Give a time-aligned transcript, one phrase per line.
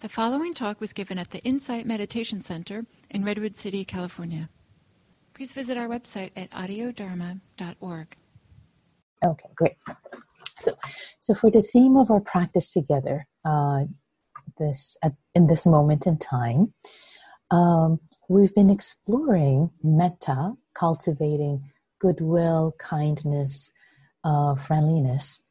[0.00, 4.48] The following talk was given at the Insight Meditation Center in Redwood City, California.
[5.34, 8.16] Please visit our website at audiodharma.org.
[9.22, 9.74] Okay, great.
[10.58, 10.72] So,
[11.20, 13.80] so for the theme of our practice together, uh,
[14.58, 16.72] this at, in this moment in time,
[17.50, 17.98] um,
[18.30, 23.70] we've been exploring metta, cultivating goodwill, kindness,
[24.24, 25.42] uh, friendliness,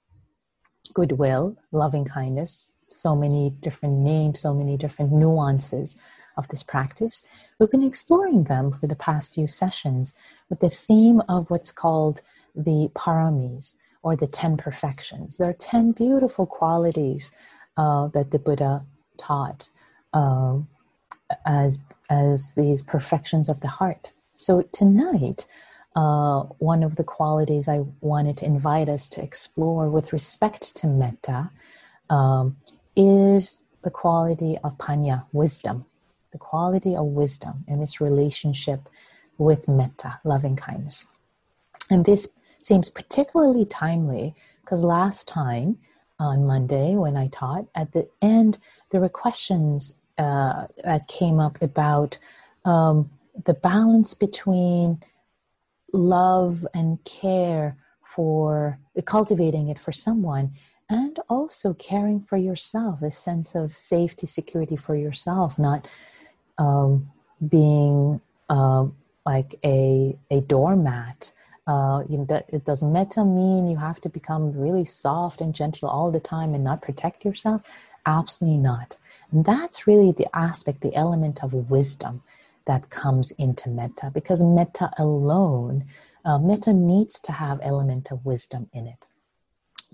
[0.93, 5.99] goodwill, loving kindness, so many different names, so many different nuances
[6.37, 7.21] of this practice.
[7.59, 10.13] We've been exploring them for the past few sessions
[10.49, 12.21] with the theme of what's called
[12.55, 15.37] the paramis or the 10 perfections.
[15.37, 17.31] There are 10 beautiful qualities
[17.77, 18.85] uh, that the Buddha
[19.17, 19.69] taught
[20.13, 20.59] uh,
[21.45, 24.09] as, as these perfections of the heart.
[24.35, 25.45] So tonight,
[25.95, 30.87] uh, one of the qualities I wanted to invite us to explore with respect to
[30.87, 31.49] metta
[32.09, 32.55] um,
[32.95, 35.85] is the quality of panya, wisdom,
[36.31, 38.87] the quality of wisdom and its relationship
[39.37, 41.05] with metta, loving kindness.
[41.89, 42.29] And this
[42.61, 45.77] seems particularly timely because last time
[46.19, 48.57] on Monday when I taught, at the end,
[48.91, 52.19] there were questions uh, that came up about
[52.65, 53.09] um,
[53.45, 54.99] the balance between
[55.93, 60.51] love and care for cultivating it for someone
[60.89, 65.87] and also caring for yourself a sense of safety security for yourself not
[66.57, 67.09] um,
[67.47, 68.85] being uh,
[69.25, 71.31] like a, a doormat.
[71.67, 75.53] Uh, you know, that it doesn't metta mean you have to become really soft and
[75.53, 77.61] gentle all the time and not protect yourself.
[78.07, 78.97] Absolutely not.
[79.31, 82.23] And that's really the aspect the element of wisdom
[82.69, 85.85] that comes into metta because metta alone,
[86.23, 89.07] uh, metta needs to have element of wisdom in it.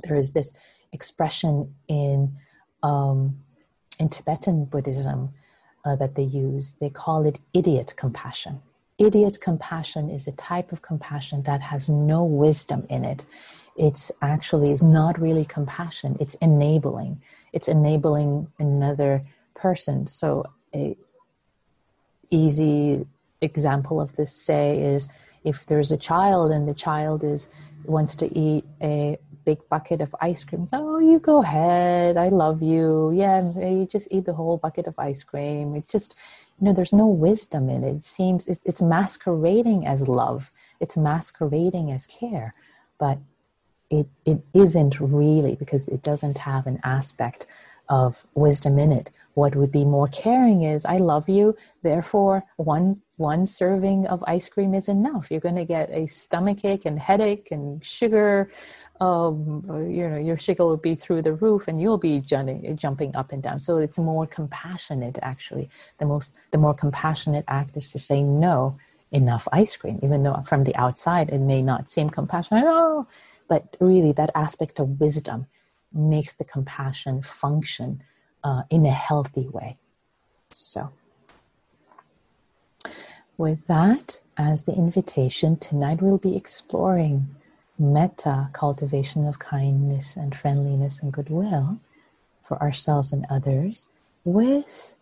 [0.04, 0.52] There is this
[0.92, 2.36] expression in
[2.84, 3.20] um,
[3.98, 5.32] in Tibetan Buddhism
[5.86, 6.74] uh, that they use.
[6.82, 8.62] They call it idiot compassion.
[8.98, 13.26] Idiot compassion is a type of compassion that has no wisdom in it.
[13.78, 16.18] It's actually is not really compassion.
[16.20, 17.22] It's enabling.
[17.54, 19.22] It's enabling another
[19.54, 20.08] person.
[20.08, 20.28] So
[20.74, 20.98] a,
[22.32, 23.06] easy
[23.42, 25.08] example of this say is
[25.44, 27.50] if there's a child and the child is
[27.86, 32.64] wants to eat a big bucket of ice cream oh you go ahead i love
[32.64, 33.12] you.
[33.12, 35.76] Yeah you just eat the whole bucket of ice cream.
[35.76, 36.16] It just
[36.60, 37.96] you know there's no wisdom in it.
[37.98, 40.52] It seems it's, it's masquerading as love.
[40.80, 42.54] It's masquerading as care.
[42.98, 43.20] But
[43.90, 47.46] it, it isn't really because it doesn't have an aspect
[47.90, 52.96] of wisdom in it what would be more caring is, I love you, therefore one,
[53.18, 55.30] one serving of ice cream is enough.
[55.30, 58.50] You're going to get a stomach ache and headache and sugar.
[59.02, 63.32] Um, you know, your sugar will be through the roof and you'll be jumping, up
[63.34, 63.60] and down.
[63.60, 65.70] So it's more compassionate, actually.
[65.98, 68.76] The, most, the more compassionate act is to say no,
[69.12, 72.64] enough ice cream, even though from the outside it may not seem compassionate.
[72.66, 73.06] Oh,
[73.50, 75.48] but really that aspect of wisdom
[75.96, 78.04] makes the compassion function
[78.44, 79.78] uh, in a healthy way.
[80.52, 80.92] So,
[83.38, 87.36] with that as the invitation, tonight we'll be exploring
[87.78, 91.78] metta, cultivation of kindness and friendliness and goodwill
[92.44, 93.88] for ourselves and others,
[94.24, 94.96] with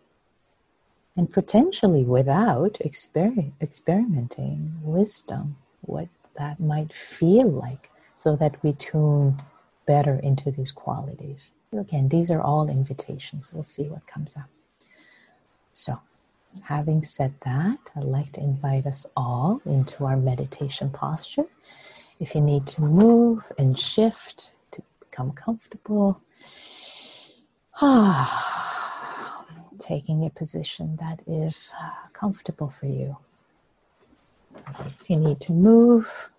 [1.16, 9.36] and potentially without exper- experimenting wisdom, what that might feel like, so that we tune
[9.86, 11.52] better into these qualities.
[11.72, 13.52] Again, these are all invitations.
[13.52, 14.48] We'll see what comes up.
[15.74, 16.00] So,
[16.62, 21.46] having said that, I'd like to invite us all into our meditation posture.
[22.20, 26.20] If you need to move and shift to become comfortable,
[27.80, 29.44] ah,
[29.78, 31.72] taking a position that is
[32.12, 33.16] comfortable for you.
[34.86, 36.30] If you need to move,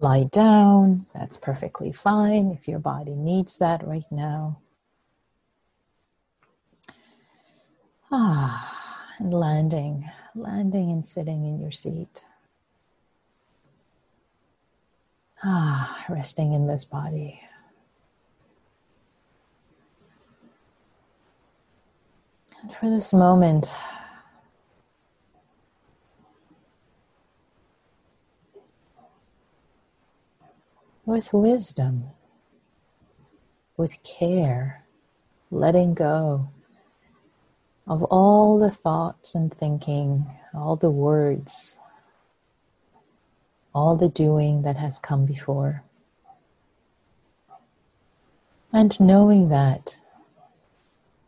[0.00, 4.60] Lie down, that's perfectly fine if your body needs that right now.
[8.12, 12.24] Ah, and landing, landing and sitting in your seat.
[15.42, 17.40] Ah, resting in this body.
[22.62, 23.68] And for this moment,
[31.08, 32.04] with wisdom,
[33.78, 34.84] with care,
[35.50, 36.50] letting go
[37.86, 41.78] of all the thoughts and thinking, all the words,
[43.74, 45.82] all the doing that has come before.
[48.70, 50.00] And knowing that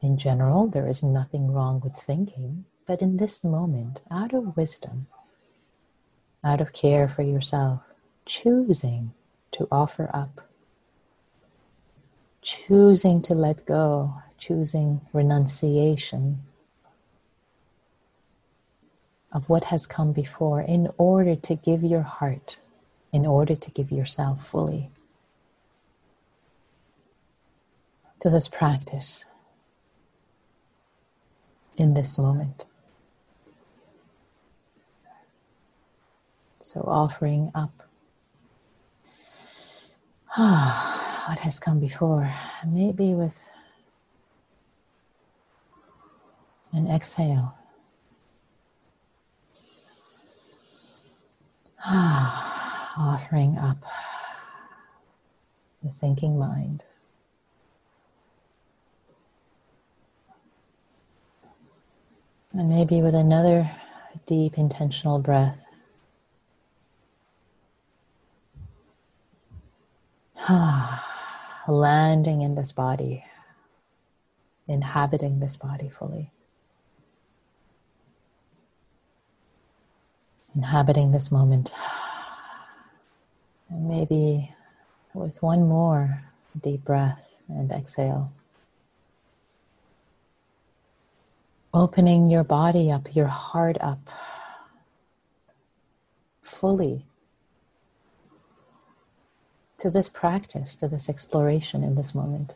[0.02, 5.06] in general there is nothing wrong with thinking, but in this moment, out of wisdom,
[6.44, 7.80] out of care for yourself,
[8.26, 9.14] choosing
[9.52, 10.40] to offer up,
[12.42, 16.40] choosing to let go, choosing renunciation
[19.32, 22.58] of what has come before in order to give your heart,
[23.12, 24.90] in order to give yourself fully
[28.20, 29.24] to this practice
[31.76, 32.66] in this moment.
[36.60, 37.89] So, offering up
[40.36, 42.32] what has come before,
[42.64, 43.50] maybe with
[46.72, 47.54] an exhale.
[51.90, 53.78] offering up
[55.82, 56.84] the thinking mind.
[62.52, 63.70] And maybe with another
[64.26, 65.58] deep intentional breath.
[71.68, 73.24] Landing in this body,
[74.66, 76.30] inhabiting this body fully.
[80.54, 81.72] Inhabiting this moment.
[83.72, 84.52] And maybe
[85.14, 86.24] with one more
[86.60, 88.32] deep breath and exhale.
[91.72, 94.10] Opening your body up, your heart up
[96.42, 97.06] fully
[99.80, 102.54] to this practice, to this exploration in this moment.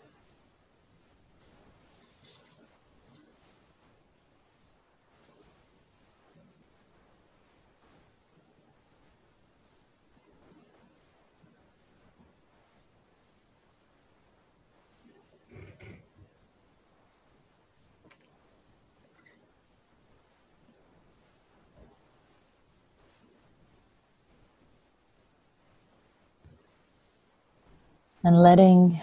[28.35, 29.01] And letting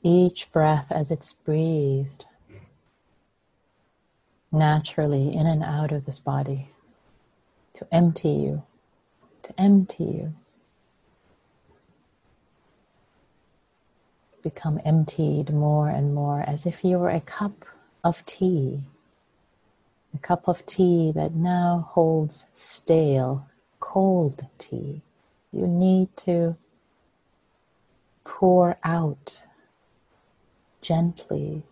[0.00, 2.24] each breath as it's breathed
[4.52, 6.70] naturally in and out of this body
[7.72, 8.62] to empty you,
[9.42, 10.34] to empty you.
[14.44, 17.64] Become emptied more and more as if you were a cup
[18.04, 18.84] of tea,
[20.14, 23.48] a cup of tea that now holds stale,
[23.80, 25.02] cold tea
[25.52, 26.56] you need to
[28.24, 29.42] pour out
[30.80, 31.62] gently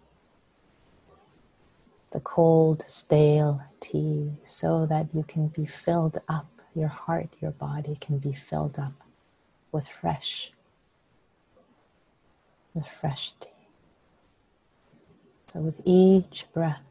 [2.11, 6.47] the cold, stale tea so that you can be filled up.
[6.75, 8.93] Your heart, your body can be filled up
[9.73, 10.53] with fresh,
[12.73, 13.49] with fresh tea.
[15.53, 16.83] So, with each breath,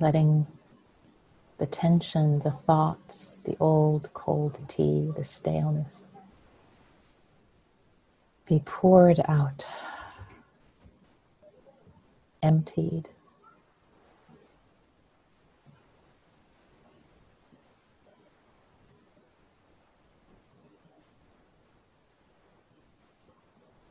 [0.00, 0.46] letting
[1.58, 6.06] the tension, the thoughts, the old cold tea, the staleness.
[8.46, 9.66] Be poured out,
[12.42, 13.08] emptied.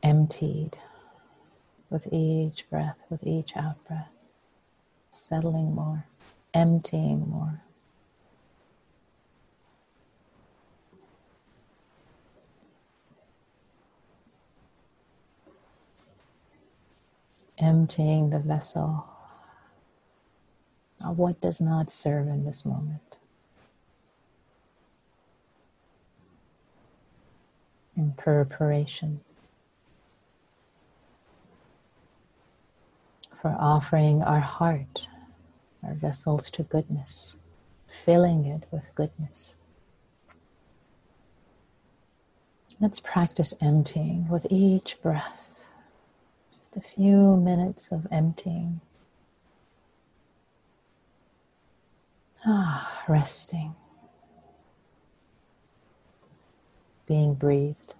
[0.02, 0.78] Emptied.
[1.90, 4.10] With each breath, with each out breath,
[5.10, 6.06] settling more
[6.54, 7.60] emptying more.
[17.58, 19.06] Emptying the vessel
[21.04, 23.16] of what does not serve in this moment.
[27.96, 29.20] In preparation
[33.40, 35.08] for offering our heart
[35.84, 37.36] our vessels to goodness,
[37.88, 39.54] filling it with goodness.
[42.80, 45.62] Let's practice emptying with each breath.
[46.58, 48.80] Just a few minutes of emptying.
[52.44, 53.76] Ah, resting.
[57.06, 57.94] Being breathed.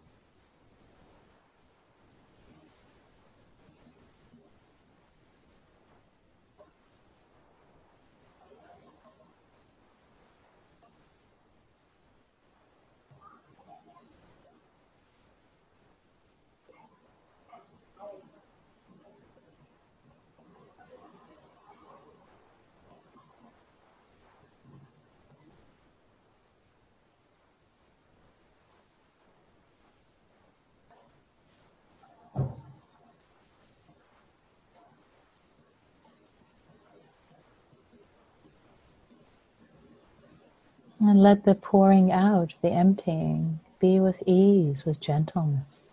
[41.05, 45.91] And let the pouring out, the emptying, be with ease, with gentleness,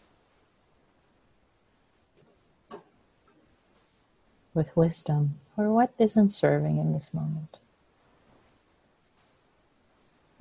[4.53, 7.57] with wisdom, or what isn't serving in this moment.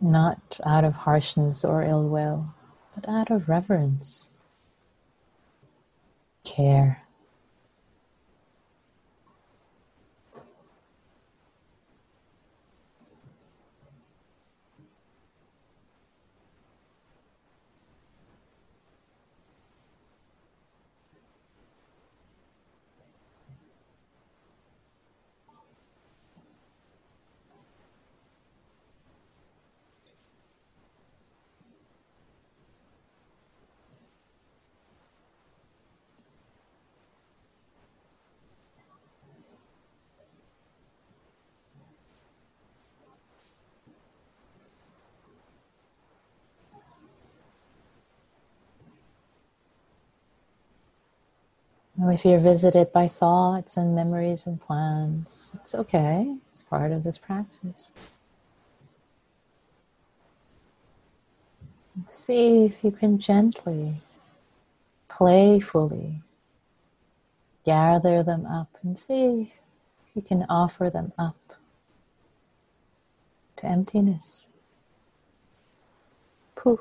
[0.02, 2.52] Not out of harshness or ill will,
[2.94, 4.30] but out of reverence,
[6.44, 7.07] care.
[52.00, 56.36] If you're visited by thoughts and memories and plans, it's okay.
[56.48, 57.90] It's part of this practice.
[62.08, 63.96] See if you can gently,
[65.08, 66.22] playfully
[67.64, 69.52] gather them up and see
[70.06, 71.36] if you can offer them up
[73.56, 74.46] to emptiness.
[76.54, 76.80] Poof.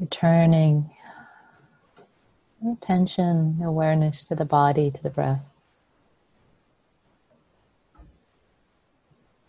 [0.00, 0.90] Returning
[2.66, 5.42] attention, awareness to the body, to the breath.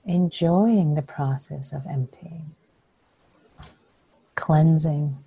[0.05, 2.55] Enjoying the process of emptying,
[4.35, 5.23] cleansing.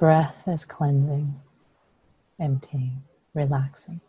[0.00, 1.38] Breath is cleansing,
[2.40, 3.02] emptying,
[3.34, 4.00] relaxing.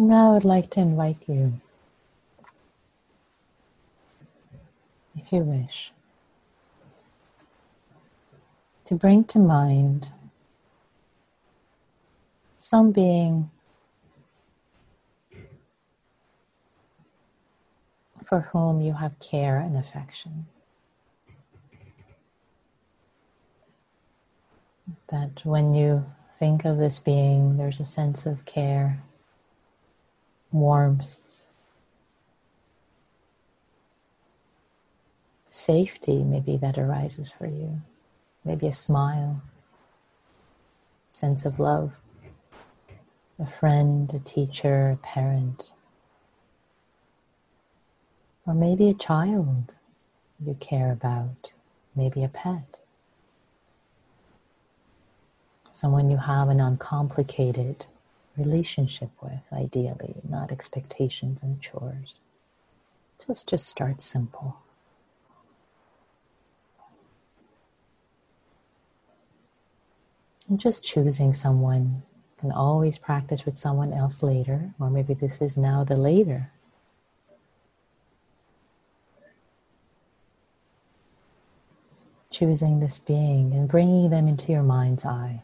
[0.00, 1.60] Now I'd like to invite you,
[5.16, 5.92] if you wish,
[8.84, 10.12] to bring to mind
[12.58, 13.50] some being
[18.24, 20.46] for whom you have care and affection.
[25.08, 29.02] That when you think of this being, there's a sense of care,
[30.52, 31.34] warmth,
[35.48, 37.80] safety, maybe that arises for you,
[38.44, 39.42] maybe a smile,
[41.12, 41.92] sense of love,
[43.38, 45.72] a friend, a teacher, a parent,
[48.46, 49.74] or maybe a child
[50.44, 51.52] you care about,
[51.94, 52.78] maybe a pet.
[55.72, 57.86] Someone you have an uncomplicated
[58.38, 62.20] relationship with, ideally, not expectations and chores.
[63.26, 64.56] Just just start simple.
[70.48, 72.02] And just choosing someone
[72.38, 76.50] can always practice with someone else later, or maybe this is now the later.
[82.30, 85.42] Choosing this being and bringing them into your mind's eye.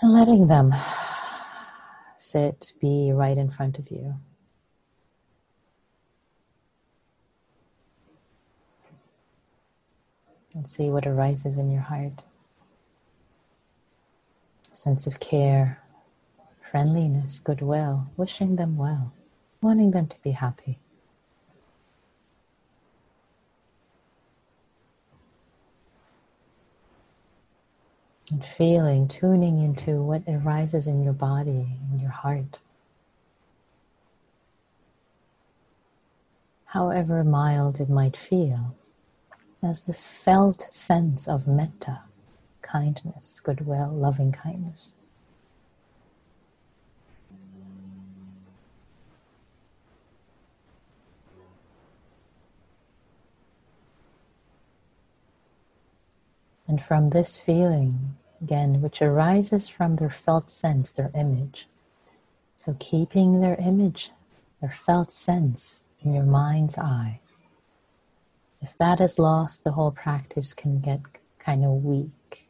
[0.00, 0.74] And letting them
[2.18, 4.16] sit, be right in front of you.
[10.54, 12.22] And see what arises in your heart.
[14.72, 15.80] A sense of care,
[16.60, 19.12] friendliness, goodwill, wishing them well,
[19.60, 20.78] wanting them to be happy.
[28.30, 32.60] And feeling, tuning into what arises in your body, in your heart.
[36.66, 38.74] However mild it might feel,
[39.62, 42.00] as this felt sense of metta,
[42.62, 44.94] kindness, goodwill, loving kindness.
[56.66, 61.66] And from this feeling, again, which arises from their felt sense, their image.
[62.56, 64.10] So keeping their image,
[64.60, 67.20] their felt sense in your mind's eye.
[68.62, 71.00] If that is lost, the whole practice can get
[71.38, 72.48] kind of weak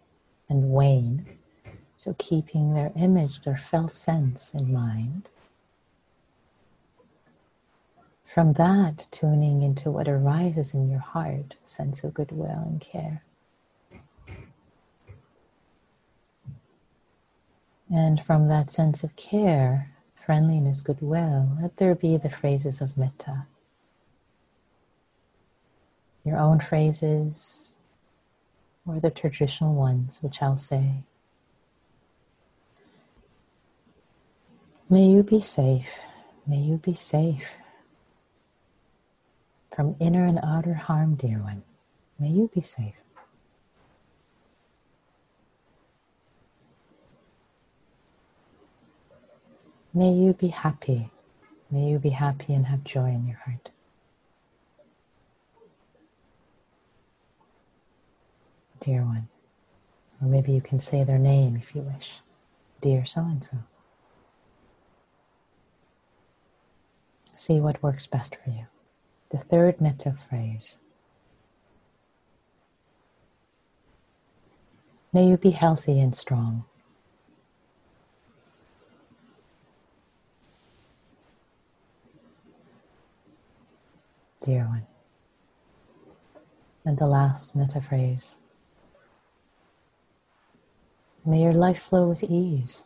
[0.49, 1.27] and wane.
[1.97, 5.29] So keeping their image, their felt sense in mind.
[8.25, 13.23] From that, tuning into what arises in your heart, sense of goodwill and care.
[17.91, 23.47] And from that sense of care, friendliness, goodwill, let there be the phrases of metta.
[26.25, 27.75] Your own phrases
[28.87, 31.05] or the traditional ones, which I'll say.
[34.89, 36.01] May you be safe.
[36.47, 37.59] May you be safe
[39.75, 41.63] from inner and outer harm, dear one.
[42.19, 42.95] May you be safe.
[49.97, 51.11] May you be happy.
[51.71, 53.71] May you be happy and have joy in your heart.
[58.81, 59.29] Dear one.
[60.21, 62.19] Or maybe you can say their name if you wish.
[62.81, 63.59] Dear so and so.
[67.37, 68.67] See what works best for you.
[69.31, 70.79] The third metta phrase.
[75.13, 76.65] May you be healthy and strong.
[84.45, 84.87] Dear one.
[86.85, 88.35] And the last metta phrase.
[91.25, 92.85] May your life flow with ease.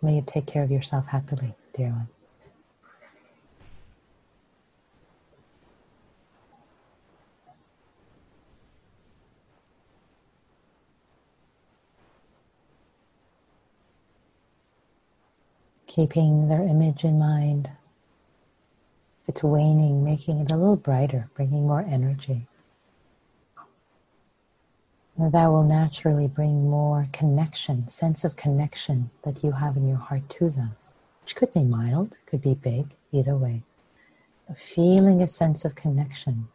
[0.00, 2.08] May you take care of yourself happily, dear one.
[15.94, 17.70] Keeping their image in mind.
[19.22, 22.46] If it's waning, making it a little brighter, bringing more energy.
[25.18, 29.98] And that will naturally bring more connection, sense of connection that you have in your
[29.98, 30.70] heart to them,
[31.22, 33.60] which could be mild, could be big, either way.
[34.48, 36.48] But feeling a sense of connection.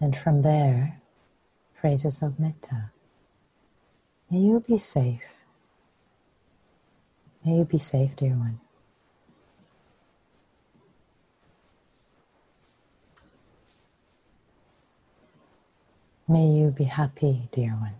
[0.00, 0.96] And from there,
[1.78, 2.90] phrases of metta.
[4.30, 5.43] May you be safe.
[7.44, 8.58] May you be safe, dear one.
[16.26, 17.96] May you be happy, dear one.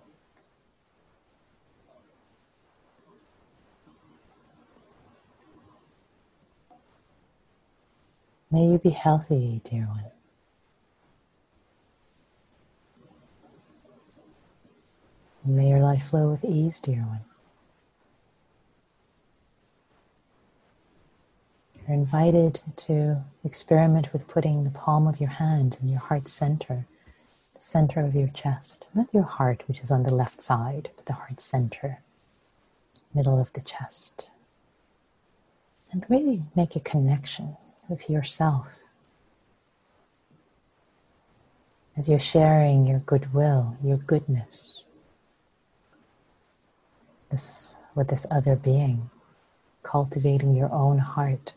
[8.51, 10.05] May you be healthy, dear one.
[15.45, 17.25] May your life flow with ease, dear one.
[21.87, 26.87] You're invited to experiment with putting the palm of your hand in your heart center,
[27.55, 28.87] the center of your chest.
[28.95, 31.99] Not your heart, which is on the left side, but the heart center,
[33.15, 34.31] middle of the chest.
[35.93, 38.67] And really make a connection with yourself.
[41.99, 44.85] As you're sharing your goodwill, your goodness,
[47.31, 49.11] this with this other being,
[49.83, 51.53] cultivating your own heart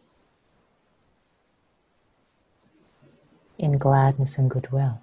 [3.58, 5.02] in gladness and goodwill.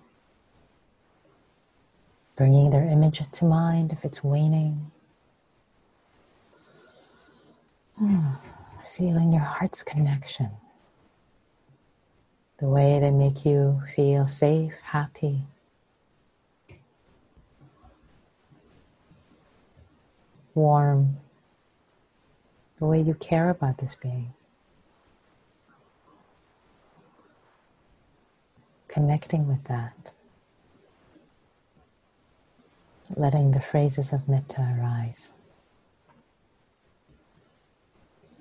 [2.36, 4.90] Bringing their image to mind if it's waning.
[7.96, 8.30] Hmm,
[8.84, 10.50] feeling your heart's connection.
[12.58, 15.42] The way they make you feel safe, happy.
[20.54, 21.16] Warm.
[22.78, 24.34] The way you care about this being.
[28.94, 30.12] Connecting with that,
[33.16, 35.32] letting the phrases of metta arise.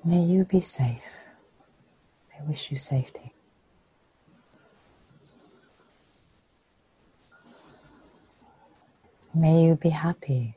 [0.03, 1.01] May you be safe.
[2.37, 3.33] I wish you safety.
[9.33, 10.53] May you be happy.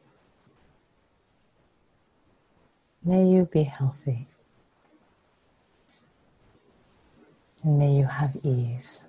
[3.03, 4.27] May you be healthy.
[7.65, 9.01] May you have ease.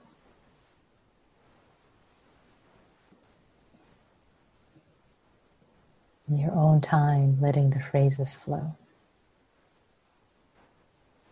[6.30, 8.76] In your own time, letting the phrases flow,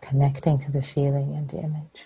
[0.02, 2.06] connecting to the feeling and the image.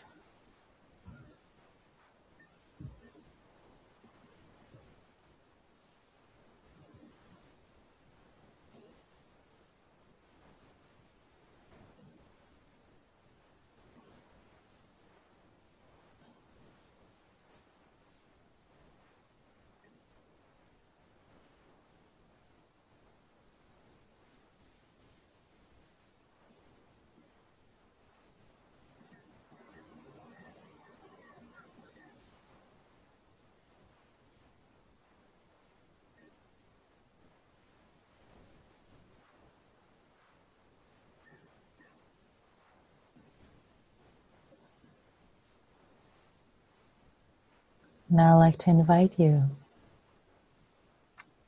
[48.10, 49.52] Now, I'd like to invite you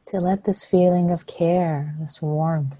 [0.05, 2.75] to let this feeling of care, this warmth,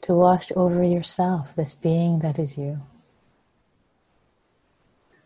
[0.00, 2.80] to wash over yourself, this being that is you.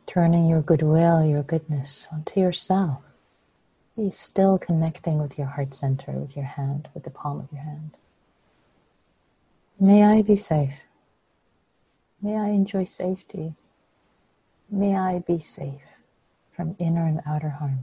[0.07, 3.03] Turning your goodwill, your goodness onto yourself.
[3.97, 7.63] Be still connecting with your heart center, with your hand, with the palm of your
[7.63, 7.99] hand.
[9.79, 10.81] May I be safe.
[12.21, 13.55] May I enjoy safety.
[14.71, 15.83] May I be safe
[16.53, 17.81] from inner and outer harm.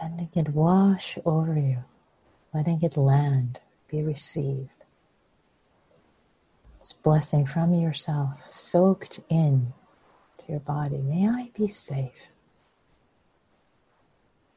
[0.00, 1.84] Letting it wash over you,
[2.54, 3.60] letting it land,
[3.90, 4.70] be received.
[6.78, 9.72] This blessing from yourself soaked in
[10.38, 10.98] to your body.
[10.98, 12.32] May I be safe.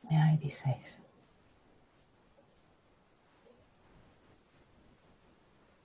[0.09, 0.97] May I be safe.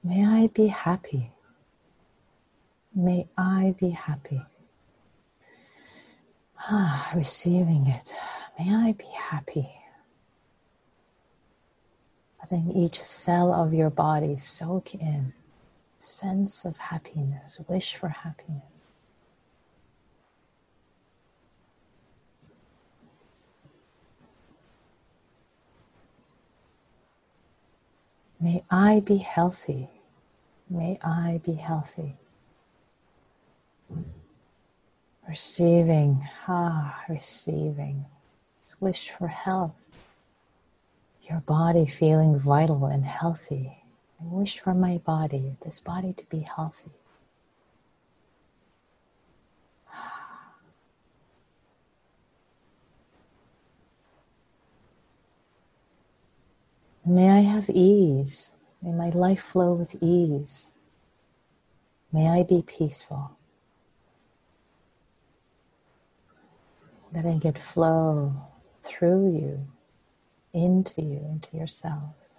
[0.04, 1.32] May I be happy.
[2.98, 4.42] May I be happy.
[6.58, 8.12] Ah, receiving it.
[8.58, 9.70] May I be happy.
[12.40, 15.32] Letting each cell of your body soak in
[16.00, 18.82] sense of happiness, wish for happiness.
[28.40, 29.88] May I be healthy.
[30.68, 32.16] May I be healthy.
[35.28, 38.06] Receiving, ah, receiving.
[38.80, 39.74] Wish for health.
[41.22, 43.82] Your body feeling vital and healthy.
[44.20, 46.92] I wish for my body, this body to be healthy.
[57.08, 58.50] May I have ease.
[58.82, 60.70] May my life flow with ease.
[62.12, 63.37] May I be peaceful.
[67.18, 68.32] Letting it flow
[68.84, 69.66] through you,
[70.52, 72.36] into you, into yourselves.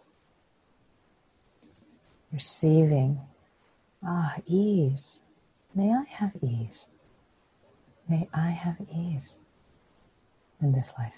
[2.31, 3.19] Receiving,
[4.01, 5.19] ah, ease.
[5.75, 6.85] May I have ease.
[8.07, 9.35] May I have ease
[10.61, 11.11] in this life.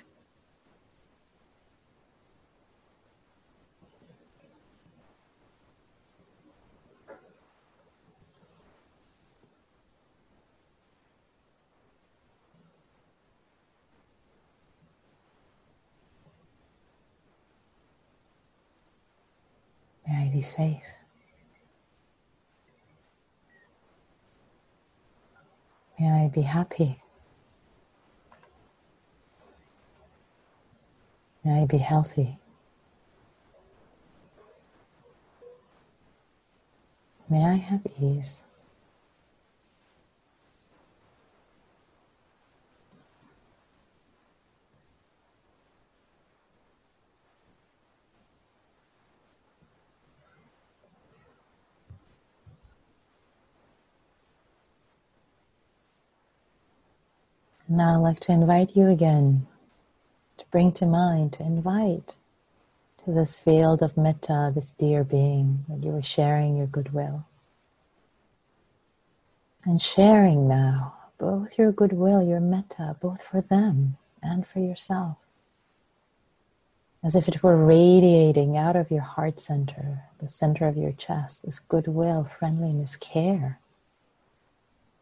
[20.32, 20.82] Be safe.
[26.00, 26.98] May I be happy.
[31.44, 32.38] May I be healthy.
[37.30, 38.42] May I have ease.
[57.74, 59.48] Now I'd like to invite you again
[60.38, 62.16] to bring to mind, to invite
[63.06, 67.24] to this field of metta, this dear being that you are sharing your goodwill.
[69.64, 75.16] And sharing now both your goodwill, your metta, both for them and for yourself.
[77.02, 81.46] As if it were radiating out of your heart center, the center of your chest,
[81.46, 83.60] this goodwill, friendliness, care,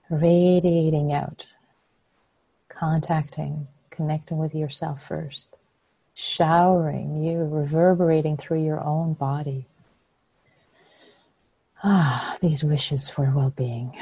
[0.08, 1.48] radiating out
[2.80, 5.54] contacting, connecting with yourself first,
[6.14, 9.66] showering you, reverberating through your own body.
[11.84, 13.94] Ah, these wishes for well-being.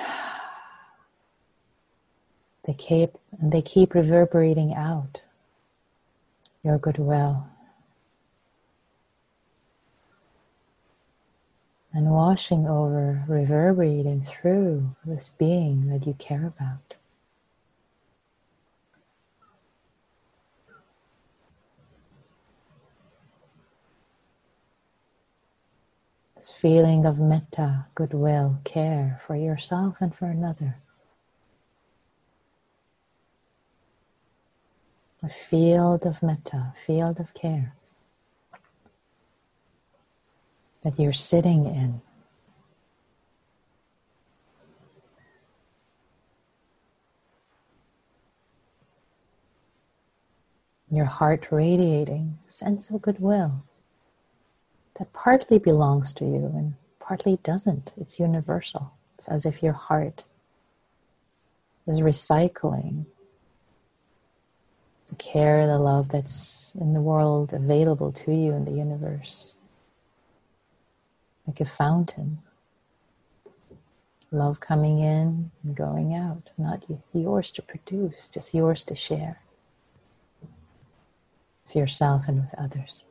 [2.65, 3.11] They keep
[3.41, 5.23] they keep reverberating out
[6.63, 7.47] your goodwill.
[11.93, 16.96] And washing over, reverberating through this being that you care about.
[26.47, 30.77] This feeling of metta, goodwill, care for yourself and for another.
[35.21, 37.73] A field of metta, field of care
[40.83, 42.01] that you're sitting in.
[50.89, 53.63] Your heart radiating sense of goodwill
[54.97, 57.93] that partly belongs to you and partly doesn't.
[57.97, 58.93] It's universal.
[59.15, 60.23] It's as if your heart
[61.87, 63.05] is recycling
[65.09, 69.53] the care, the love that's in the world available to you in the universe.
[71.45, 72.39] Like a fountain.
[74.31, 79.39] Love coming in and going out, not yours to produce, just yours to share
[81.63, 83.05] with yourself and with others.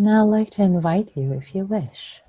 [0.00, 2.22] Now I'd like to invite you, if you wish,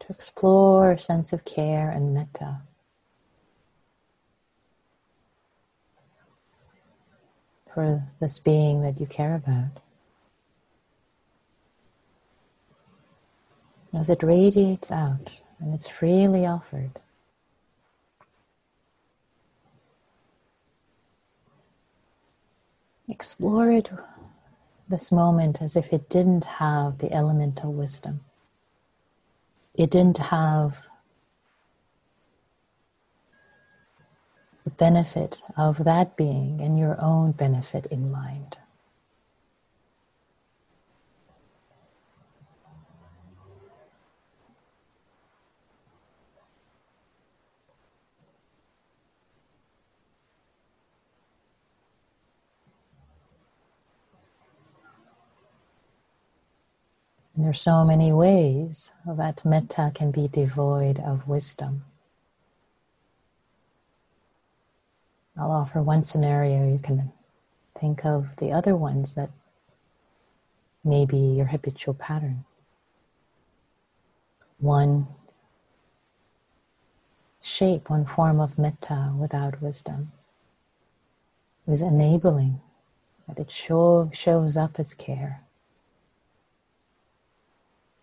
[0.00, 2.60] to explore a sense of care and metta.
[7.72, 9.80] For this being that you care about.
[13.94, 17.00] As it radiates out and it's freely offered.
[23.08, 23.90] Explore it,
[24.88, 28.20] this moment as if it didn't have the elemental wisdom.
[29.74, 30.82] It didn't have
[34.64, 38.56] the benefit of that being and your own benefit in mind.
[57.36, 61.84] There are so many ways that metta can be devoid of wisdom.
[65.36, 66.70] I'll offer one scenario.
[66.70, 67.10] You can
[67.76, 69.30] think of the other ones that
[70.84, 72.44] may be your habitual pattern.
[74.58, 75.08] One
[77.42, 80.12] shape, one form of metta without wisdom
[81.66, 82.60] is enabling,
[83.26, 85.43] that it show, shows up as care.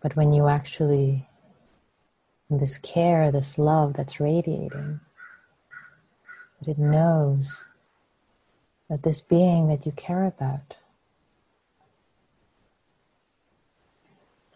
[0.02, 1.28] But when you actually,
[2.50, 4.98] this care, this love that's radiating,
[6.60, 7.64] that it knows
[8.90, 10.76] that this being that you care about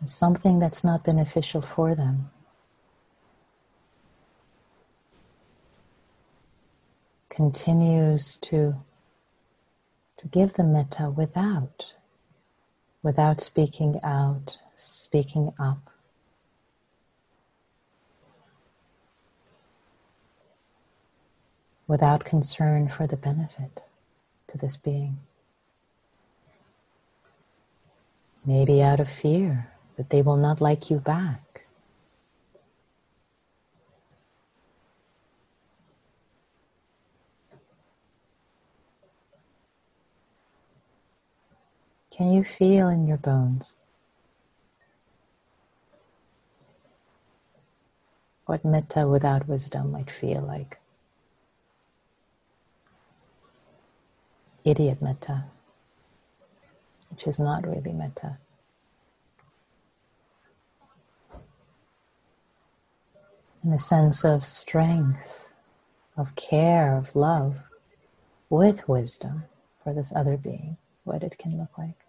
[0.02, 2.30] is something that's not beneficial for them.
[7.30, 8.74] Continues to,
[10.16, 11.94] to give the metta without,
[13.02, 15.90] without speaking out, speaking up.
[21.88, 23.82] Without concern for the benefit
[24.48, 25.18] to this being.
[28.44, 31.64] Maybe out of fear that they will not like you back.
[42.10, 43.76] Can you feel in your bones
[48.46, 50.78] what metta without wisdom might feel like?
[54.64, 55.44] Idiot metta,
[57.10, 58.38] which is not really metta.
[63.66, 65.52] in the sense of strength,
[66.16, 67.56] of care, of love,
[68.48, 69.42] with wisdom
[69.82, 72.06] for this other being, what it can look like,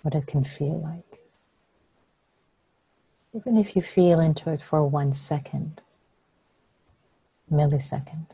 [0.00, 1.17] what it can feel like.
[3.34, 5.82] Even if you feel into it for one second,
[7.52, 8.26] millisecond,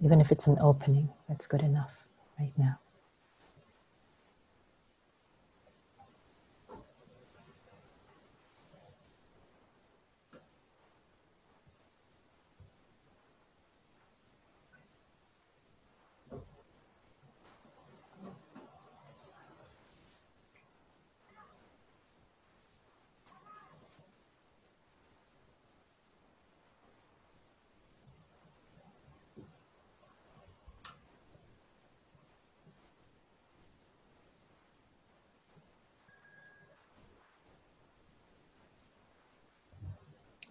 [0.00, 2.04] even if it's an opening, that's good enough
[2.38, 2.78] right now.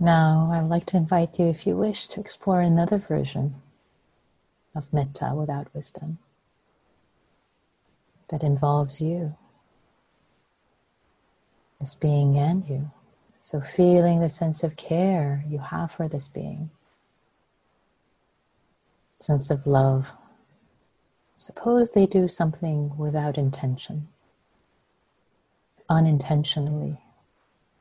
[0.02, 3.62] Now, I'd like to invite you, if you wish, to explore another version
[4.74, 6.18] of metta without wisdom
[8.30, 9.36] that involves you,
[11.80, 12.90] this being and you.
[13.42, 16.72] So, feeling the sense of care you have for this being,
[19.20, 20.14] sense of love.
[21.36, 24.08] Suppose they do something without intention,
[25.88, 26.98] unintentionally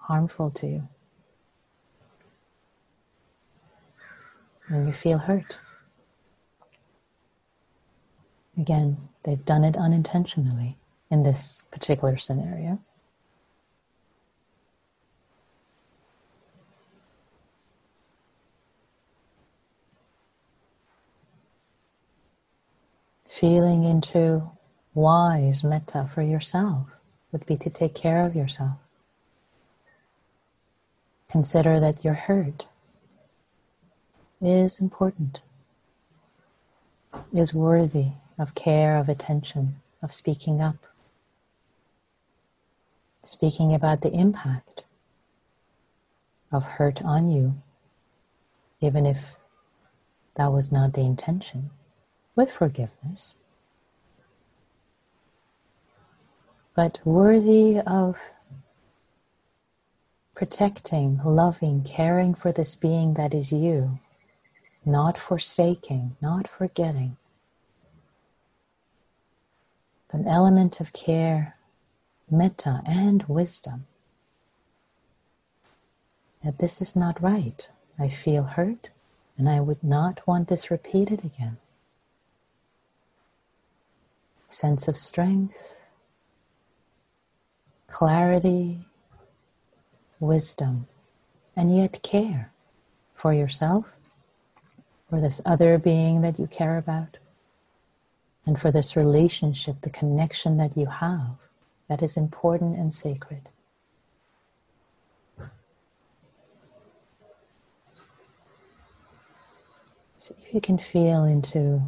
[0.00, 0.88] harmful to you.
[4.70, 5.58] And you feel hurt.
[8.56, 10.76] Again, they've done it unintentionally
[11.10, 12.78] in this particular scenario.
[23.26, 24.50] Feeling into
[24.94, 26.88] wise metta for yourself
[27.32, 28.76] would be to take care of yourself.
[31.30, 32.66] Consider that you're hurt
[34.40, 35.40] is important,
[37.32, 40.76] is worthy of care, of attention, of speaking up,
[43.22, 44.84] speaking about the impact
[46.50, 47.54] of hurt on you,
[48.80, 49.36] even if
[50.36, 51.70] that was not the intention,
[52.34, 53.34] with forgiveness.
[56.74, 58.16] But worthy of
[60.34, 63.98] protecting, loving, caring for this being that is you
[64.84, 67.16] not forsaking, not forgetting.
[70.12, 71.56] An element of care,
[72.30, 73.86] metta, and wisdom.
[76.42, 77.68] That this is not right.
[77.98, 78.90] I feel hurt
[79.36, 81.58] and I would not want this repeated again.
[84.48, 85.88] Sense of strength,
[87.86, 88.80] clarity,
[90.18, 90.88] wisdom,
[91.56, 92.52] and yet care
[93.14, 93.96] for yourself
[95.10, 97.18] or this other being that you care about.
[98.46, 101.36] and for this relationship, the connection that you have
[101.88, 103.48] that is important and sacred.
[110.16, 111.82] See if you can feel into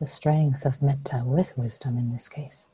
[0.00, 2.66] the strength of metta with wisdom in this case.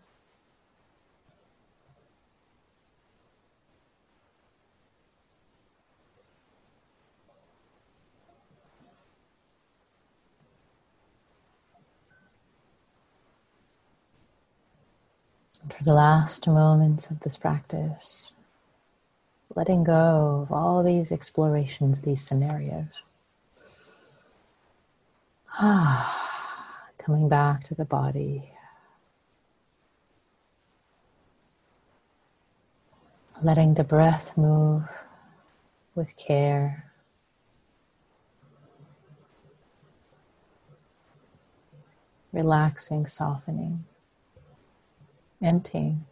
[15.68, 18.32] For the last moments of this practice,
[19.54, 23.02] letting go of all these explorations, these scenarios.
[26.98, 28.50] Coming back to the body.
[33.42, 34.84] Letting the breath move
[35.94, 36.92] with care.
[42.32, 43.84] Relaxing, softening
[45.42, 46.04] emptying.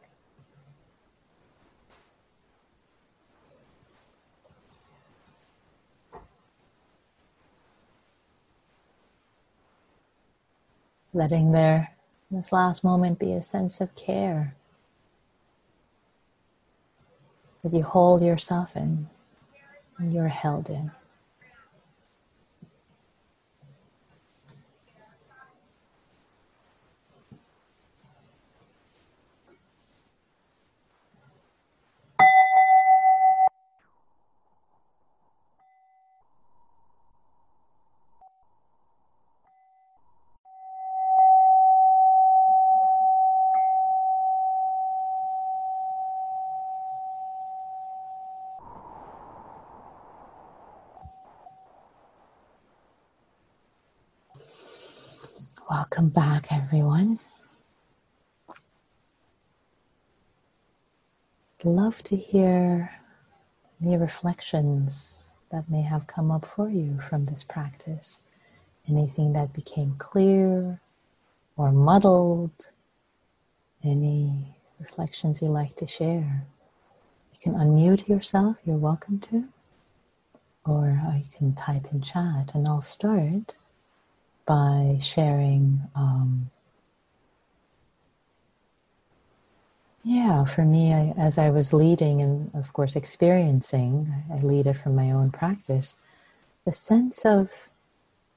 [11.13, 11.97] Letting there,
[12.31, 14.55] this last moment, be a sense of care
[17.63, 19.09] that you hold yourself in
[19.99, 20.93] and you're held in.
[55.99, 57.19] Welcome back, everyone.
[61.59, 62.93] I'd love to hear
[63.81, 68.19] the reflections that may have come up for you from this practice.
[68.89, 70.81] Anything that became clear
[71.57, 72.71] or muddled,
[73.83, 76.47] any reflections you like to share.
[77.33, 79.49] You can unmute yourself, you're welcome to,
[80.65, 83.57] or you can type in chat, and I'll start
[84.49, 85.83] by sharing.
[85.95, 86.51] Um,
[90.03, 94.73] yeah, for me, I, as I was leading and, of course, experiencing, I lead it
[94.73, 95.93] from my own practice,
[96.65, 97.69] the sense of,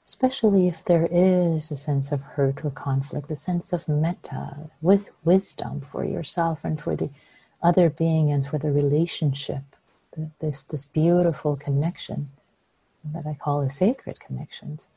[0.03, 5.11] especially if there is a sense of hurt or conflict, the sense of metta with
[5.23, 7.09] wisdom for yourself and for the
[7.63, 9.63] other being and for the relationship,
[10.41, 12.31] this, this beautiful connection
[13.05, 14.89] that I call the sacred connections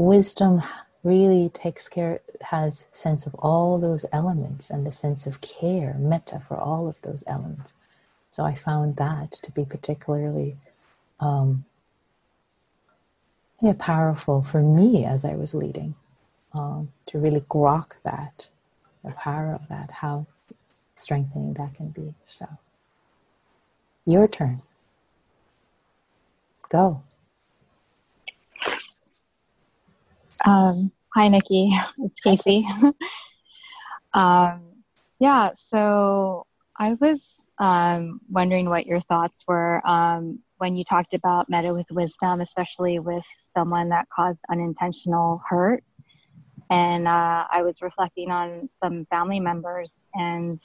[0.00, 0.62] wisdom
[1.02, 6.40] really takes care has sense of all those elements and the sense of care metta
[6.40, 7.74] for all of those elements.
[8.30, 10.56] So i found that to be particularly
[11.20, 11.64] um,
[13.60, 15.94] yeah, powerful for me as i was leading
[16.54, 18.48] um, to really grok that
[19.04, 20.26] the power of that how
[20.94, 22.14] strengthening that can be.
[22.26, 22.46] So
[24.06, 24.62] your turn.
[26.68, 27.02] Go
[30.46, 31.72] Um, hi, Nikki.
[31.98, 32.64] It's Casey.
[34.14, 34.62] um,
[35.18, 36.46] yeah, so
[36.78, 41.86] I was um, wondering what your thoughts were um, when you talked about metta with
[41.90, 43.24] wisdom, especially with
[43.56, 45.82] someone that caused unintentional hurt.
[46.70, 50.58] And uh, I was reflecting on some family members and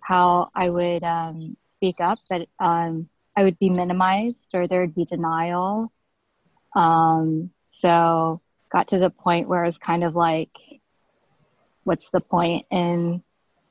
[0.00, 4.94] how I would um, speak up, but um, I would be minimized or there would
[4.94, 5.92] be denial.
[6.76, 8.40] Um, so
[8.70, 10.56] got to the point where it's kind of like,
[11.84, 13.22] what's the point in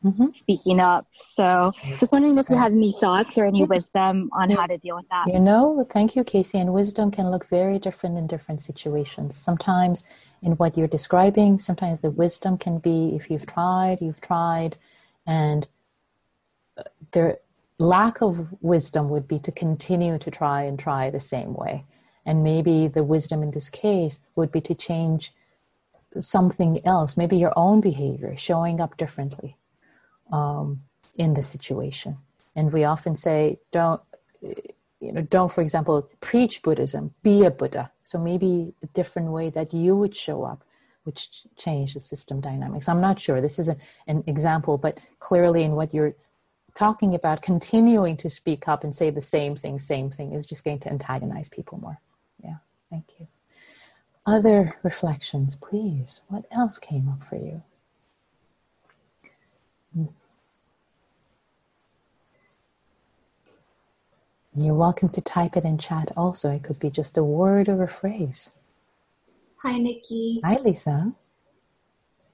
[0.03, 0.27] mm-hmm.
[0.35, 1.07] speaking up?
[1.15, 4.95] So just wondering if you had any thoughts or any wisdom on how to deal
[4.95, 5.27] with that.
[5.27, 6.59] You know, thank you, Casey.
[6.59, 9.35] And wisdom can look very different in different situations.
[9.35, 10.03] Sometimes
[10.41, 14.77] in what you're describing, sometimes the wisdom can be if you've tried, you've tried,
[15.25, 15.67] and
[16.77, 17.39] uh, there
[17.77, 21.85] lack of wisdom would be to continue to try and try the same way
[22.29, 25.33] and maybe the wisdom in this case would be to change
[26.19, 29.57] something else, maybe your own behavior, showing up differently
[30.31, 30.83] um,
[31.17, 32.17] in the situation.
[32.55, 33.99] And we often say, don't,
[34.43, 37.91] you know, don't, for example, preach Buddhism, be a Buddha.
[38.03, 40.63] So maybe a different way that you would show up,
[41.05, 42.87] which change the system dynamics.
[42.87, 43.41] I'm not sure.
[43.41, 46.13] This is a, an example, but clearly in what you're
[46.75, 50.63] talking about, continuing to speak up and say the same thing, same thing, is just
[50.63, 51.97] going to antagonize people more.
[52.89, 53.27] Thank you.
[54.25, 56.21] other reflections, please?
[56.27, 57.63] What else came up for you?
[64.55, 66.51] You're welcome to type it in chat also.
[66.51, 68.51] It could be just a word or a phrase.
[69.63, 70.41] Hi, Nikki.
[70.43, 71.13] Hi, Lisa.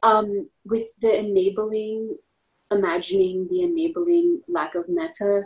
[0.01, 2.17] Um, with the enabling,
[2.71, 5.43] imagining the enabling lack of metta,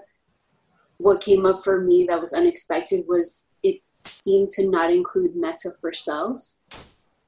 [0.97, 5.71] what came up for me that was unexpected was it seemed to not include metta
[5.79, 6.55] for self.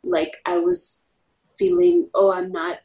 [0.03, 1.03] Like I was
[1.57, 2.79] feeling, oh, I'm not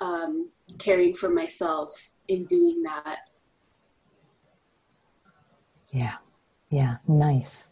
[0.00, 3.18] um, caring for myself in doing that.
[5.92, 6.14] Yeah,
[6.70, 7.70] yeah, nice.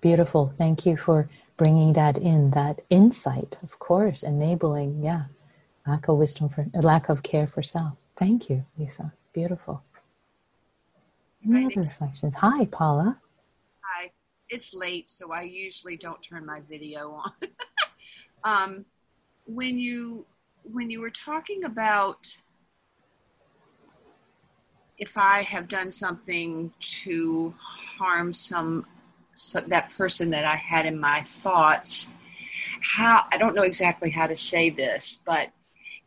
[0.00, 0.52] Beautiful.
[0.58, 5.24] Thank you for bringing that in, that insight, of course, enabling, yeah,
[5.86, 7.94] lack of wisdom for, lack of care for self.
[8.16, 9.12] Thank you, Lisa.
[9.32, 9.82] Beautiful.
[11.44, 12.36] Any other reflections?
[12.36, 13.18] Hi, Paula.
[14.50, 17.32] It's late, so I usually don't turn my video on.
[18.44, 18.84] um,
[19.46, 20.26] when you
[20.72, 22.36] when you were talking about
[24.98, 27.54] if I have done something to
[27.98, 28.86] harm some
[29.34, 32.10] so that person that I had in my thoughts,
[32.82, 35.50] how I don't know exactly how to say this, but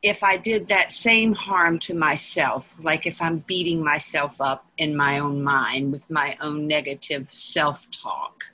[0.02, 4.95] if I did that same harm to myself, like if I'm beating myself up in
[4.95, 8.45] my own mind with my own negative self talk,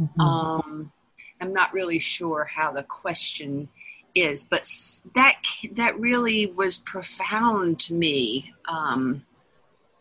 [0.00, 0.20] mm-hmm.
[0.20, 0.92] um,
[1.40, 3.68] I'm not really sure how the question
[4.14, 4.68] is, but
[5.14, 5.40] that
[5.72, 8.52] that really was profound to me.
[8.66, 9.24] Um,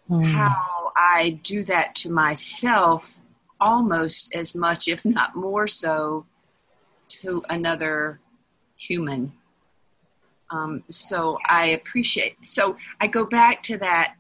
[0.09, 0.25] mm.
[0.25, 3.19] How I do that to myself,
[3.59, 6.25] almost as much, if not more so,
[7.09, 8.19] to another
[8.77, 9.33] human.
[10.51, 12.35] Um, so I appreciate.
[12.43, 14.15] So I go back to that.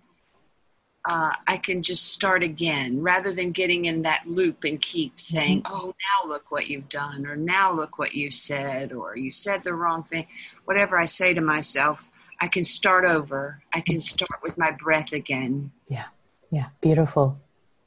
[1.05, 5.63] Uh, I can just start again rather than getting in that loop and keep saying,
[5.63, 5.73] mm-hmm.
[5.73, 9.63] "Oh, now look what you've done," or "Now look what you said," or "You said
[9.63, 10.27] the wrong thing."
[10.65, 12.09] Whatever I say to myself,
[12.41, 13.63] I can start over.
[13.73, 15.71] I can start with my breath again.
[15.87, 16.07] Yeah,
[16.51, 17.39] yeah, beautiful.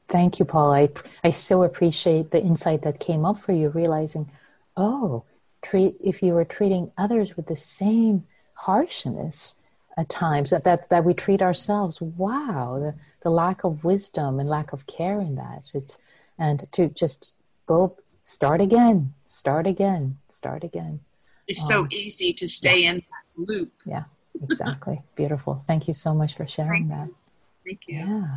[0.09, 0.72] Thank you, Paul.
[0.72, 0.88] I
[1.22, 4.30] I so appreciate the insight that came up for you, realizing,
[4.76, 5.24] oh,
[5.62, 8.24] treat if you were treating others with the same
[8.55, 9.55] harshness
[9.96, 12.00] at times that, that, that we treat ourselves.
[12.00, 15.64] Wow, the, the lack of wisdom and lack of care in that.
[15.74, 15.98] It's,
[16.38, 17.34] and to just
[17.66, 21.00] go start again, start again, start again.
[21.46, 22.90] It's um, so easy to stay yeah.
[22.92, 23.72] in that loop.
[23.84, 24.05] Yeah,
[24.42, 25.03] exactly.
[25.16, 25.62] Beautiful.
[25.66, 27.07] Thank you so much for sharing Thank that.
[27.07, 27.16] You.
[27.64, 27.98] Thank you.
[27.98, 28.36] Yeah.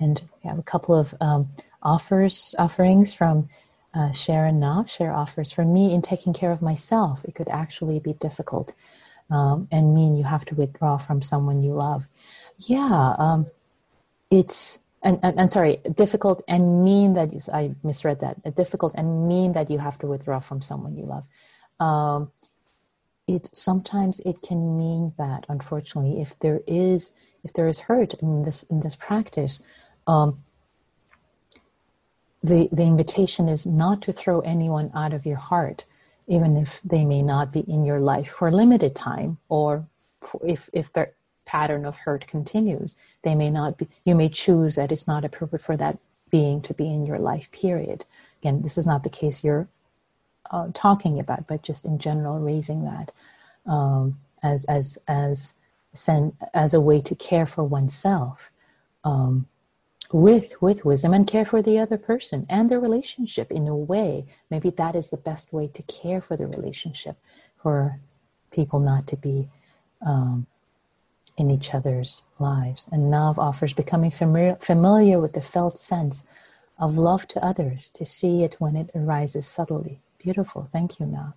[0.00, 1.48] And we have a couple of um,
[1.82, 3.48] offers, offerings from
[3.94, 4.90] uh, Sharon Knopf.
[4.90, 7.24] Share offers for me in taking care of myself.
[7.24, 8.74] It could actually be difficult
[9.34, 12.08] um, and mean you have to withdraw from someone you love.
[12.58, 13.46] Yeah, um,
[14.30, 18.54] it's and, and, and, sorry, difficult and mean that you, I misread that.
[18.54, 21.26] Difficult and mean that you have to withdraw from someone you love.
[21.78, 22.30] Um,
[23.26, 27.12] it sometimes it can mean that unfortunately, if there is
[27.42, 29.60] if there is hurt in this in this practice,
[30.06, 30.38] um,
[32.42, 35.86] the the invitation is not to throw anyone out of your heart,
[36.26, 39.84] even if they may not be in your life for a limited time or
[40.44, 41.12] if if their
[41.44, 45.62] pattern of hurt continues they may not be you may choose that it's not appropriate
[45.62, 45.98] for that
[46.30, 48.04] being to be in your life period.
[48.40, 49.68] Again this is not the case you're
[50.50, 53.12] uh, talking about but just in general raising that
[53.66, 55.54] um, as as as
[56.54, 58.50] as a way to care for oneself
[59.04, 59.46] um,
[60.12, 64.26] with with wisdom and care for the other person and the relationship in a way.
[64.50, 67.16] Maybe that is the best way to care for the relationship
[67.56, 67.96] for
[68.50, 69.48] people not to be
[70.04, 70.46] um,
[71.36, 72.86] in each other's lives.
[72.92, 76.22] And nav offers becoming familiar, familiar with the felt sense
[76.78, 80.00] of love to others to see it when it arises subtly.
[80.18, 80.68] Beautiful.
[80.72, 81.34] Thank you nav.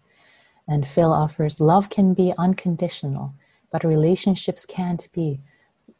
[0.68, 3.34] And phil offers love can be unconditional
[3.72, 5.39] but relationships can't be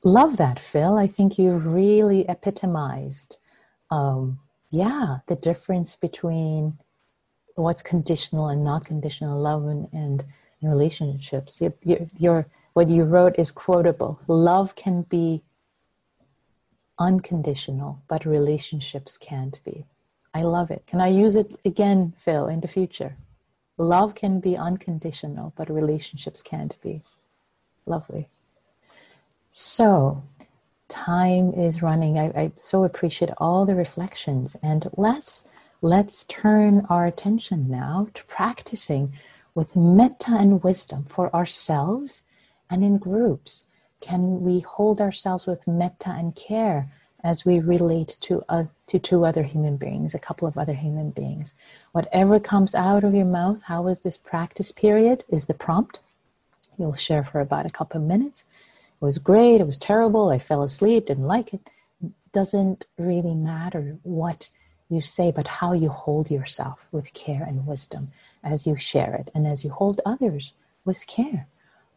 [0.04, 0.98] love that, Phil.
[0.98, 3.38] I think you've really epitomized,
[3.90, 4.40] um,
[4.70, 6.78] yeah, the difference between
[7.56, 10.26] what's conditional and not conditional love and, and,
[10.60, 11.62] relationships.
[11.62, 14.20] Your, your, what you wrote is quotable.
[14.28, 15.44] Love can be
[16.98, 19.86] unconditional, but relationships can't be.
[20.34, 20.86] I love it.
[20.88, 23.18] Can I use it again, Phil, in the future?
[23.78, 27.04] Love can be unconditional, but relationships can't be.
[27.86, 28.28] Lovely.
[29.60, 30.22] So,
[30.88, 32.20] time is running.
[32.20, 35.46] I, I, so appreciate all the reflections, and let's
[35.82, 39.14] let's turn our attention now to practicing
[39.56, 42.22] with metta and wisdom for ourselves
[42.70, 43.66] and in groups.
[44.00, 46.92] Can we hold ourselves with metta and care
[47.24, 51.10] as we relate to uh, to two other human beings, a couple of other human
[51.10, 51.56] beings.
[51.94, 55.24] Whatever comes out of your mouth, how was this practice period?
[55.30, 56.02] Is the prompt.
[56.78, 58.46] You'll share for about a couple of minutes.
[59.02, 59.62] It was great.
[59.62, 60.30] It was terrible.
[60.30, 61.08] I fell asleep.
[61.08, 61.70] Didn't like it.
[62.34, 64.50] Doesn't really matter what
[64.90, 68.10] you say, but how you hold yourself with care and wisdom
[68.44, 70.54] as you share it, and as you hold others
[70.86, 71.48] with care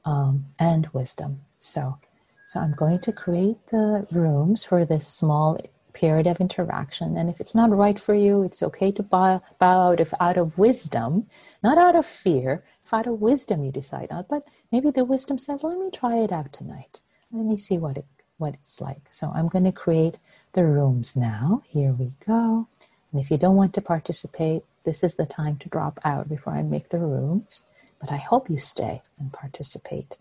[0.05, 1.41] um, and wisdom.
[1.59, 1.99] So
[2.47, 5.57] so I'm going to create the rooms for this small
[5.93, 7.17] period of interaction.
[7.17, 10.37] And if it's not right for you, it's okay to bow, bow out, if out
[10.37, 11.27] of wisdom,
[11.63, 12.65] not out of fear.
[12.85, 16.17] If out of wisdom you decide not, but maybe the wisdom says, let me try
[16.17, 17.01] it out tonight.
[17.33, 18.07] Let me see what it
[18.39, 19.03] what it's like.
[19.11, 20.19] So I'm going to create
[20.55, 21.63] the rooms now.
[21.67, 22.67] Here we go.
[23.13, 26.55] And if you don't want to participate, this is the time to drop out before
[26.55, 27.61] I make the rooms.
[28.01, 30.17] But I hope you stay and participate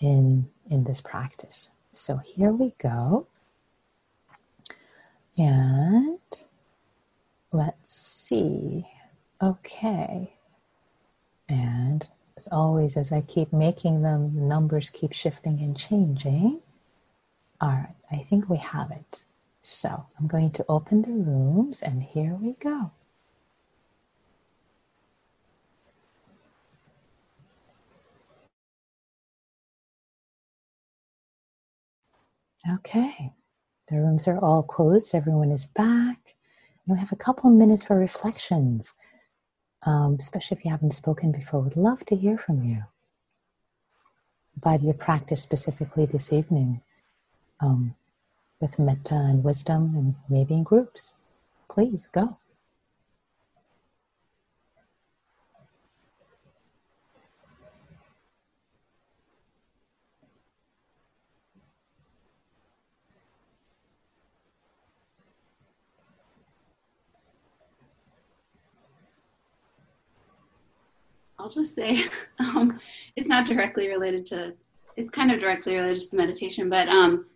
[0.00, 1.68] in in this practice.
[1.92, 3.26] So here we go.
[5.38, 6.18] And
[7.52, 8.86] let's see.
[9.42, 10.34] Okay.
[11.48, 12.06] And
[12.36, 16.60] as always, as I keep making them, the numbers keep shifting and changing.
[17.60, 19.24] All right, I think we have it.
[19.62, 22.92] So I'm going to open the rooms, and here we go.
[32.74, 33.32] Okay,
[33.90, 36.34] the rooms are all closed, everyone is back.
[36.86, 38.94] And we have a couple of minutes for reflections,
[39.82, 41.60] um, especially if you haven't spoken before.
[41.60, 42.84] Would love to hear from you
[44.56, 46.82] about your practice specifically this evening
[47.60, 47.94] um,
[48.60, 51.16] with metta and wisdom and maybe in groups.
[51.68, 52.36] Please go.
[71.50, 72.04] Just say
[72.38, 72.80] um,
[73.16, 74.52] it's not directly related to,
[74.96, 77.26] it's kind of directly related to the meditation, but um,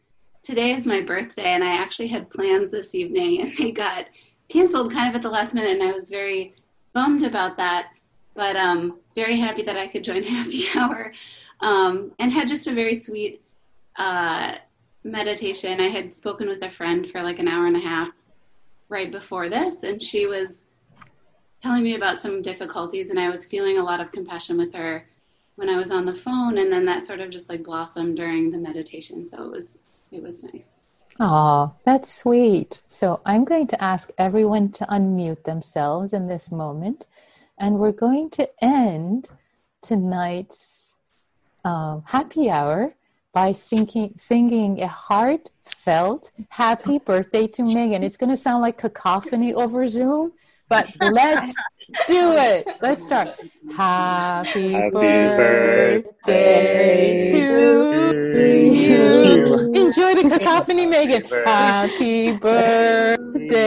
[0.42, 4.06] today is my birthday and I actually had plans this evening and they got
[4.48, 6.54] canceled kind of at the last minute and I was very
[6.92, 7.88] bummed about that,
[8.34, 11.12] but um, very happy that I could join Happy Hour
[11.60, 13.42] um, and had just a very sweet
[13.96, 14.56] uh,
[15.02, 15.80] meditation.
[15.80, 18.08] I had spoken with a friend for like an hour and a half
[18.88, 20.64] right before this and she was
[21.62, 25.06] telling me about some difficulties, and I was feeling a lot of compassion with her
[25.56, 28.50] when I was on the phone, and then that sort of just like blossomed during
[28.50, 29.24] the meditation.
[29.24, 30.80] So it was it was nice.
[31.20, 32.82] Oh, that's sweet.
[32.88, 37.06] So I'm going to ask everyone to unmute themselves in this moment,
[37.56, 39.28] and we're going to end
[39.80, 40.96] tonight's
[41.64, 42.94] um, happy hour
[43.32, 48.02] by singing, singing a heartfelt happy birthday to Megan.
[48.02, 50.32] It's going to sound like cacophony over Zoom,
[50.68, 51.54] but let's
[52.06, 52.66] do it.
[52.80, 53.28] Let's start.
[53.76, 57.38] Happy, Happy birthday, birthday to
[58.74, 59.44] you.
[59.74, 61.24] Enjoy the cacophony, Megan.
[61.44, 63.58] Happy birthday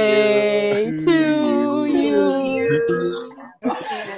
[0.98, 3.34] to you.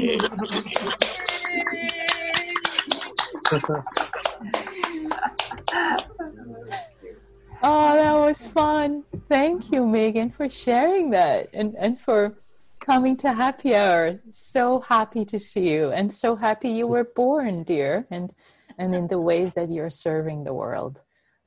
[7.62, 9.04] oh, that was fun.
[9.28, 12.38] Thank you, Megan, for sharing that and, and for
[12.80, 14.20] coming to happy hour.
[14.30, 18.32] So happy to see you and so happy you were born, dear, and
[18.78, 21.02] and in the ways that you're serving the world.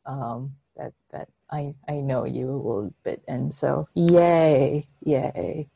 [0.05, 5.69] Um, that that I I know you will bit and so yay, yay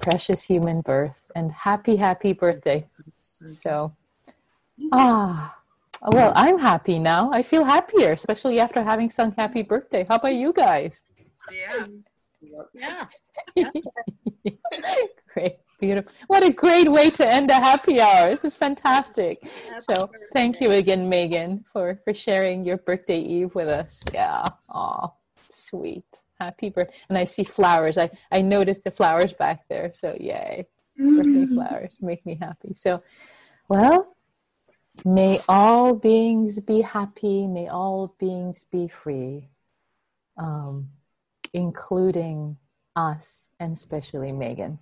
[0.00, 2.86] precious human birth and happy, happy birthday.
[3.20, 3.94] So,
[4.92, 5.56] ah,
[6.02, 7.30] well, I'm happy now.
[7.32, 10.06] I feel happier, especially after having sung happy birthday.
[10.08, 11.02] How about you guys?
[11.52, 11.86] Yeah.
[12.74, 13.06] Yeah.
[15.32, 15.56] great.
[15.78, 16.12] Beautiful.
[16.26, 18.30] What a great way to end a happy hour.
[18.30, 19.42] This is fantastic.
[19.42, 20.26] Happy so birthday.
[20.32, 24.02] thank you again, Megan, for, for sharing your birthday eve with us.
[24.12, 24.44] Yeah.
[24.70, 25.10] Aw,
[25.50, 26.22] sweet.
[26.38, 26.94] Happy birthday.
[27.08, 27.96] And I see flowers.
[27.98, 29.92] I, I noticed the flowers back there.
[29.94, 30.66] So, yay.
[30.98, 32.74] Birthday flowers make me happy.
[32.74, 33.02] So,
[33.68, 34.16] well,
[35.04, 37.46] may all beings be happy.
[37.46, 39.48] May all beings be free,
[40.36, 40.90] um,
[41.52, 42.58] including
[42.94, 44.78] us and especially Megan.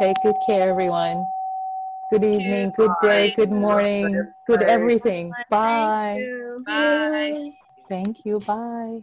[0.00, 1.24] Take good care, everyone.
[2.10, 5.34] Good evening, good day, good morning, Good everything.
[5.34, 6.16] Thank Bye.
[6.16, 6.64] you.
[6.66, 7.50] Bye.
[7.88, 8.40] Thank you.
[8.40, 9.02] Bye.